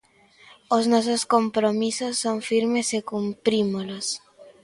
[0.75, 4.05] Os nosos compromisos son firmes e cumprímolos.